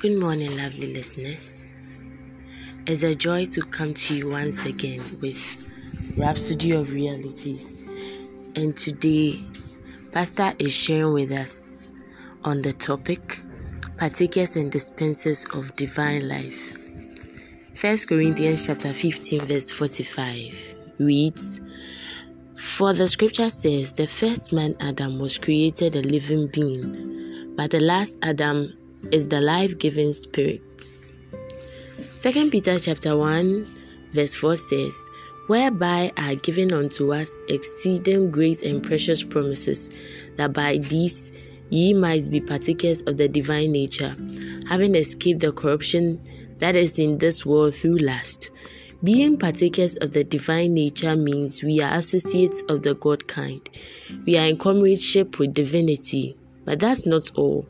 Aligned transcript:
Good 0.00 0.16
morning, 0.16 0.56
lovely 0.56 0.94
listeners. 0.94 1.64
It's 2.86 3.02
a 3.02 3.16
joy 3.16 3.46
to 3.46 3.62
come 3.62 3.94
to 3.94 4.14
you 4.14 4.28
once 4.28 4.64
again 4.64 5.00
with 5.20 5.72
Rhapsody 6.16 6.70
of 6.70 6.92
Realities. 6.92 7.76
And 8.54 8.76
today, 8.76 9.40
Pastor 10.12 10.52
is 10.60 10.72
sharing 10.72 11.14
with 11.14 11.32
us 11.32 11.90
on 12.44 12.62
the 12.62 12.72
topic 12.74 13.40
Partakers 13.96 14.54
and 14.54 14.70
Dispensers 14.70 15.44
of 15.52 15.74
Divine 15.74 16.28
Life. 16.28 16.76
1 17.80 17.96
Corinthians 18.06 18.68
chapter 18.68 18.92
15, 18.92 19.40
verse 19.46 19.72
45 19.72 20.76
reads, 21.00 21.60
For 22.54 22.92
the 22.92 23.08
scripture 23.08 23.50
says, 23.50 23.96
The 23.96 24.06
first 24.06 24.52
man 24.52 24.76
Adam 24.78 25.18
was 25.18 25.38
created 25.38 25.96
a 25.96 26.02
living 26.02 26.46
being, 26.46 27.54
but 27.56 27.72
the 27.72 27.80
last 27.80 28.16
Adam 28.22 28.78
is 29.12 29.28
the 29.28 29.40
life-giving 29.40 30.12
spirit. 30.12 30.62
Second 32.16 32.50
Peter 32.50 32.78
chapter 32.78 33.16
1 33.16 33.66
verse 34.12 34.34
4 34.34 34.56
says, 34.56 35.08
Whereby 35.46 36.12
are 36.16 36.34
given 36.34 36.72
unto 36.72 37.12
us 37.12 37.34
exceeding 37.48 38.30
great 38.30 38.62
and 38.62 38.82
precious 38.82 39.22
promises, 39.22 39.90
that 40.36 40.52
by 40.52 40.76
these 40.78 41.32
ye 41.70 41.94
might 41.94 42.30
be 42.30 42.40
partakers 42.40 43.02
of 43.02 43.16
the 43.16 43.28
divine 43.28 43.72
nature, 43.72 44.14
having 44.68 44.94
escaped 44.94 45.40
the 45.40 45.52
corruption 45.52 46.20
that 46.58 46.76
is 46.76 46.98
in 46.98 47.18
this 47.18 47.46
world 47.46 47.74
through 47.74 47.98
lust. 47.98 48.50
Being 49.02 49.38
partakers 49.38 49.94
of 49.96 50.12
the 50.12 50.24
divine 50.24 50.74
nature 50.74 51.14
means 51.16 51.62
we 51.62 51.80
are 51.80 51.94
associates 51.94 52.62
of 52.68 52.82
the 52.82 52.94
God 52.96 53.28
kind. 53.28 53.60
We 54.26 54.36
are 54.36 54.46
in 54.46 54.58
comradeship 54.58 55.38
with 55.38 55.54
divinity. 55.54 56.36
But 56.64 56.80
that's 56.80 57.06
not 57.06 57.30
all. 57.36 57.66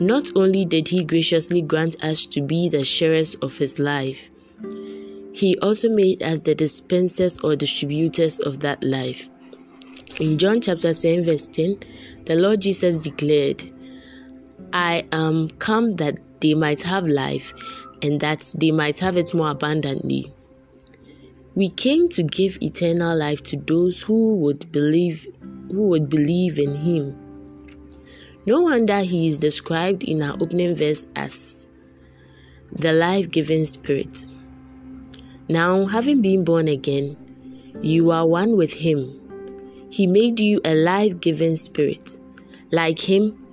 Not 0.00 0.30
only 0.36 0.64
did 0.64 0.88
He 0.88 1.02
graciously 1.04 1.62
grant 1.62 2.02
us 2.02 2.26
to 2.26 2.40
be 2.40 2.68
the 2.68 2.84
sharers 2.84 3.34
of 3.36 3.56
His 3.58 3.78
life, 3.78 4.30
He 5.32 5.58
also 5.58 5.88
made 5.88 6.22
us 6.22 6.40
the 6.40 6.54
dispensers 6.54 7.38
or 7.38 7.56
distributors 7.56 8.38
of 8.38 8.60
that 8.60 8.82
life. 8.84 9.28
In 10.20 10.38
John 10.38 10.60
chapter 10.60 10.94
7, 10.94 11.24
verse 11.24 11.46
10, 11.46 11.78
the 12.26 12.34
Lord 12.34 12.60
Jesus 12.60 12.98
declared, 12.98 13.62
I 14.72 15.06
am 15.12 15.48
come 15.50 15.92
that 15.92 16.18
they 16.40 16.54
might 16.54 16.80
have 16.82 17.06
life 17.06 17.52
and 18.02 18.20
that 18.20 18.52
they 18.56 18.70
might 18.70 18.98
have 18.98 19.16
it 19.16 19.34
more 19.34 19.50
abundantly. 19.50 20.32
We 21.54 21.70
came 21.70 22.08
to 22.10 22.22
give 22.22 22.58
eternal 22.62 23.16
life 23.16 23.42
to 23.44 23.56
those 23.56 24.02
who 24.02 24.36
would 24.36 24.70
believe 24.70 25.26
who 25.70 25.88
would 25.88 26.08
believe 26.08 26.58
in 26.58 26.74
him. 26.74 27.27
No 28.46 28.62
wonder 28.62 29.00
he 29.00 29.26
is 29.26 29.38
described 29.38 30.04
in 30.04 30.22
our 30.22 30.34
opening 30.40 30.74
verse 30.74 31.06
as 31.16 31.66
the 32.72 32.92
life 32.92 33.30
giving 33.30 33.64
spirit. 33.64 34.24
Now, 35.48 35.86
having 35.86 36.22
been 36.22 36.44
born 36.44 36.68
again, 36.68 37.16
you 37.82 38.10
are 38.10 38.26
one 38.26 38.56
with 38.56 38.72
him. 38.72 39.14
He 39.90 40.06
made 40.06 40.40
you 40.40 40.60
a 40.64 40.74
life 40.74 41.20
giving 41.20 41.56
spirit. 41.56 42.16
Like 42.70 42.98
him, 42.98 43.46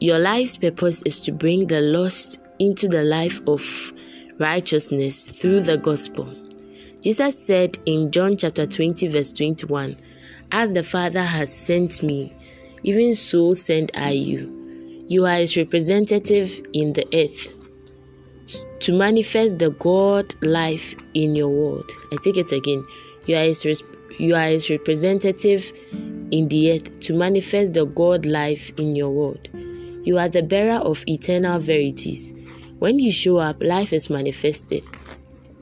your 0.00 0.18
life's 0.18 0.56
purpose 0.56 1.02
is 1.02 1.20
to 1.20 1.32
bring 1.32 1.66
the 1.66 1.80
lost 1.80 2.38
into 2.58 2.86
the 2.86 3.02
life 3.02 3.40
of 3.46 3.92
righteousness 4.38 5.40
through 5.40 5.60
the 5.60 5.78
gospel. 5.78 6.32
Jesus 7.00 7.38
said 7.38 7.78
in 7.86 8.10
John 8.10 8.36
chapter 8.36 8.66
20, 8.66 9.08
verse 9.08 9.32
21, 9.32 9.96
As 10.52 10.72
the 10.72 10.82
Father 10.82 11.22
has 11.22 11.56
sent 11.56 12.02
me, 12.02 12.32
even 12.86 13.14
so 13.14 13.52
send 13.52 13.90
I 13.96 14.10
you. 14.12 15.04
You 15.08 15.26
are 15.26 15.38
his 15.38 15.56
representative 15.56 16.60
in 16.72 16.92
the 16.92 17.04
earth 17.12 17.52
to 18.78 18.92
manifest 18.92 19.58
the 19.58 19.70
God 19.70 20.32
life 20.40 20.94
in 21.12 21.34
your 21.34 21.48
world. 21.48 21.90
I 22.12 22.16
take 22.22 22.36
it 22.36 22.52
again. 22.52 22.84
You 23.26 23.36
are 23.36 23.42
his, 23.42 23.82
you 24.18 24.36
are 24.36 24.46
his 24.46 24.70
representative 24.70 25.72
in 26.30 26.46
the 26.46 26.74
earth 26.74 27.00
to 27.00 27.12
manifest 27.12 27.74
the 27.74 27.86
God 27.86 28.24
life 28.24 28.70
in 28.78 28.94
your 28.94 29.10
world. 29.10 29.48
You 30.04 30.18
are 30.18 30.28
the 30.28 30.44
bearer 30.44 30.78
of 30.78 31.02
eternal 31.08 31.58
verities. 31.58 32.32
When 32.78 33.00
you 33.00 33.10
show 33.10 33.38
up, 33.38 33.60
life 33.60 33.92
is 33.92 34.08
manifested. 34.08 34.84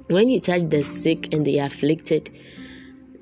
When 0.09 0.29
you 0.29 0.41
touch 0.41 0.69
the 0.69 0.83
sick 0.83 1.33
and 1.33 1.47
the 1.47 1.61
afflicted, 1.61 2.29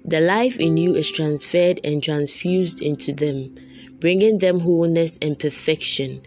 the 0.04 0.20
life 0.20 0.58
in 0.58 0.76
you 0.76 0.96
is 0.96 1.08
transferred 1.08 1.78
and 1.84 2.02
transfused 2.02 2.82
into 2.82 3.12
them 3.12 3.54
bringing 4.02 4.38
them 4.38 4.58
wholeness 4.58 5.16
and 5.22 5.38
perfection. 5.38 6.20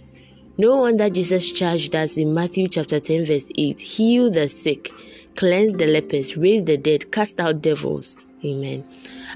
No 0.58 0.78
wonder 0.78 1.10
Jesus 1.10 1.52
charged 1.52 1.94
us 1.94 2.16
in 2.16 2.34
Matthew 2.34 2.70
chapter 2.70 3.02
10, 3.02 3.26
verse 3.26 3.50
8 3.58 3.78
heal 3.78 4.32
the 4.32 4.48
sick, 4.48 4.90
cleanse 5.36 5.76
the 5.76 5.86
lepers, 5.86 6.38
raise 6.38 6.64
the 6.64 6.78
dead, 6.78 7.12
cast 7.12 7.38
out 7.42 7.62
devils. 7.62 8.24
Amen. 8.46 8.86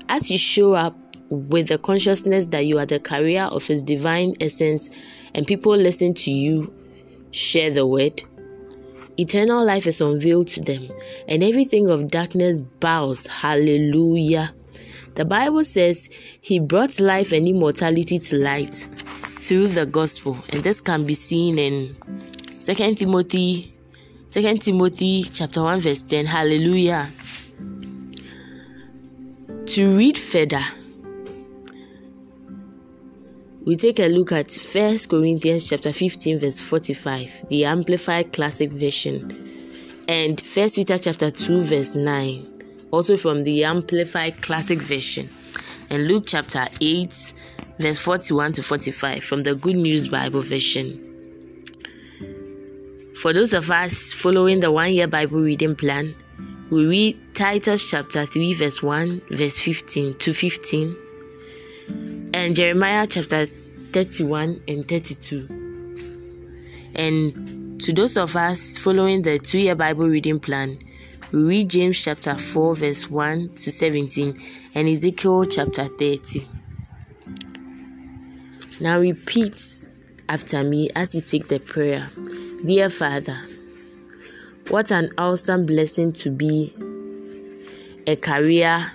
As 0.07 0.31
you 0.31 0.37
show 0.37 0.71
up 0.71 0.95
with 1.29 1.67
the 1.67 1.77
consciousness 1.77 2.47
that 2.47 2.65
you 2.65 2.79
are 2.79 2.85
the 2.85 3.01
carrier 3.01 3.43
of 3.43 3.67
His 3.67 3.83
divine 3.83 4.35
essence 4.39 4.89
and 5.35 5.45
people 5.45 5.75
listen 5.75 6.13
to 6.13 6.31
you 6.31 6.73
share 7.31 7.71
the 7.71 7.85
word, 7.85 8.23
eternal 9.17 9.65
life 9.65 9.85
is 9.85 9.99
unveiled 9.99 10.47
to 10.47 10.61
them 10.61 10.87
and 11.27 11.43
everything 11.43 11.89
of 11.89 12.07
darkness 12.07 12.61
bows. 12.61 13.27
Hallelujah. 13.27 14.53
The 15.19 15.25
Bible 15.25 15.65
says 15.65 16.07
he 16.39 16.59
brought 16.59 16.97
life 17.01 17.33
and 17.33 17.45
immortality 17.45 18.19
to 18.19 18.37
light 18.37 18.73
through 18.73 19.67
the 19.67 19.85
gospel, 19.85 20.37
and 20.47 20.61
this 20.61 20.79
can 20.79 21.05
be 21.05 21.13
seen 21.13 21.59
in 21.59 21.93
Second 22.61 22.97
Timothy, 22.99 23.73
Second 24.29 24.61
Timothy 24.61 25.23
chapter 25.23 25.61
1, 25.61 25.81
verse 25.81 26.03
10. 26.03 26.25
Hallelujah. 26.25 27.09
To 29.65 29.97
read 29.97 30.17
further, 30.17 30.63
we 33.65 33.75
take 33.75 33.99
a 33.99 34.07
look 34.07 34.31
at 34.31 34.49
First 34.49 35.09
Corinthians 35.09 35.67
chapter 35.69 35.91
15, 35.91 36.39
verse 36.39 36.61
45, 36.61 37.49
the 37.49 37.65
Amplified 37.65 38.31
Classic 38.31 38.71
Version, 38.71 40.05
and 40.07 40.39
First 40.39 40.77
Peter 40.77 40.97
chapter 40.97 41.29
2, 41.29 41.61
verse 41.63 41.95
9 41.97 42.58
also 42.91 43.17
from 43.17 43.43
the 43.43 43.63
Amplified 43.63 44.41
Classic 44.41 44.79
Version, 44.79 45.29
and 45.89 46.07
Luke 46.07 46.23
chapter 46.27 46.65
8, 46.81 47.33
verse 47.77 47.99
41 47.99 48.53
to 48.53 48.63
45 48.63 49.23
from 49.23 49.43
the 49.43 49.55
Good 49.55 49.75
News 49.75 50.07
Bible 50.07 50.41
Version. 50.41 51.05
For 53.21 53.33
those 53.33 53.53
of 53.53 53.69
us 53.69 54.13
following 54.13 54.61
the 54.61 54.71
one 54.71 54.93
year 54.93 55.07
Bible 55.07 55.41
reading 55.41 55.75
plan, 55.75 56.15
we 56.69 56.85
read 56.85 57.35
Titus 57.35 57.89
chapter 57.89 58.25
3, 58.25 58.53
verse 58.53 58.81
1, 58.81 59.21
verse 59.31 59.59
15 59.59 60.17
to 60.19 60.33
15, 60.33 60.95
and 62.33 62.55
Jeremiah 62.55 63.07
chapter 63.07 63.45
31 63.45 64.61
and 64.67 64.87
32. 64.87 65.47
And 66.95 67.81
to 67.81 67.93
those 67.93 68.17
of 68.17 68.35
us 68.35 68.77
following 68.77 69.21
the 69.21 69.39
two 69.39 69.59
year 69.59 69.75
Bible 69.75 70.07
reading 70.07 70.39
plan, 70.39 70.77
read 71.31 71.69
James 71.69 72.03
chapter 72.03 72.35
4, 72.35 72.75
verse 72.75 73.09
1 73.09 73.49
to 73.49 73.71
17, 73.71 74.35
and 74.73 74.87
Ezekiel 74.87 75.45
chapter 75.45 75.85
30. 75.85 76.47
Now 78.81 78.99
repeat 78.99 79.85
after 80.27 80.63
me 80.63 80.89
as 80.95 81.13
you 81.13 81.21
take 81.21 81.47
the 81.47 81.59
prayer. 81.59 82.09
Dear 82.65 82.89
Father, 82.89 83.37
what 84.69 84.91
an 84.91 85.11
awesome 85.17 85.65
blessing 85.65 86.13
to 86.13 86.31
be 86.31 86.73
a 88.07 88.15
carrier 88.15 88.87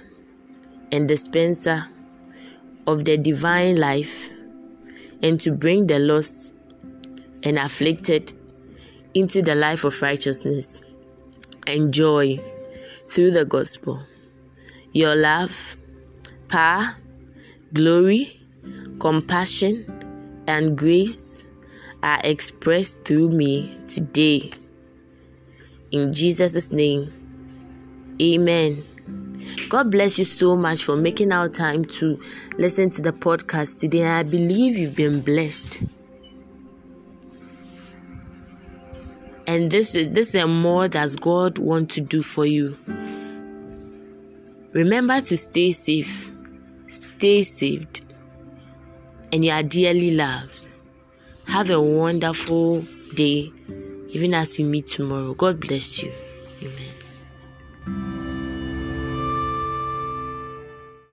and 0.91 1.07
dispenser 1.07 1.85
of 2.87 3.05
the 3.05 3.17
divine 3.17 3.77
life 3.77 4.29
and 5.23 5.39
to 5.41 5.53
bring 5.53 5.87
the 5.87 5.99
lost 5.99 6.53
and 7.45 7.59
afflicted 7.59 8.33
into 9.15 9.41
the 9.41 9.55
life 9.55 9.85
of 9.85 10.01
righteousness 10.03 10.81
and 11.67 11.93
joy 11.93 12.39
through 13.09 13.31
the 13.31 13.45
gospel. 13.45 14.01
Your 14.93 15.15
love, 15.15 15.77
power, 16.49 16.97
glory, 17.73 18.41
compassion, 19.01 19.87
and 20.47 20.77
grace 20.77 21.45
are 22.03 22.21
expressed 22.23 23.05
through 23.05 23.31
me 23.31 23.73
today. 23.87 24.51
In 25.91 26.13
Jesus' 26.13 26.73
name, 26.73 27.13
amen. 28.21 28.85
God 29.69 29.91
bless 29.91 30.19
you 30.19 30.25
so 30.25 30.57
much 30.57 30.85
for 30.85 30.97
making 30.97 31.33
our 31.33 31.49
time 31.49 31.85
to 31.85 32.21
listen 32.59 32.91
to 32.91 33.03
the 33.03 33.13
podcast 33.13 33.79
today. 33.79 34.07
I 34.07 34.23
believe 34.23 34.77
you've 34.77 34.97
been 34.97 35.21
blessed. 35.21 35.83
And 39.55 39.71
this 39.71 39.95
is 39.95 40.11
this 40.11 40.35
and 40.35 40.53
more 40.53 40.89
that 40.89 41.15
God 41.21 41.59
want 41.59 41.89
to 41.93 42.01
do 42.01 42.23
for 42.23 42.45
you. 42.45 42.77
Remember 44.73 45.21
to 45.21 45.37
stay 45.37 45.71
safe, 45.71 46.29
stay 46.89 47.45
saved, 47.45 48.05
and 49.33 49.45
you 49.45 49.53
are 49.53 49.63
dearly 49.63 50.17
loved. 50.17 50.67
Have 51.47 51.71
a 51.71 51.81
wonderful 51.81 52.81
day, 53.15 53.53
even 54.09 54.35
as 54.35 54.59
we 54.59 54.65
meet 54.65 54.89
tomorrow. 54.89 55.35
God 55.35 55.61
bless 55.61 56.03
you. 56.03 56.13
Amen. 56.61 56.94